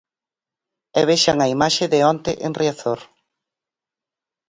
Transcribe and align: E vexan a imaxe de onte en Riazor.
E 0.99 1.01
vexan 1.09 1.37
a 1.41 1.47
imaxe 1.55 1.85
de 1.93 1.99
onte 2.11 2.31
en 2.45 2.51
Riazor. 2.61 2.99